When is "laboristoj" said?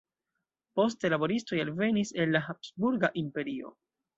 1.13-1.61